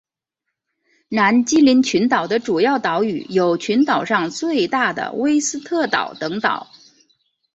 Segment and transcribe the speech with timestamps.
[1.09, 6.69] 南基林群岛的主要岛屿有群岛上最大的威斯特岛等岛。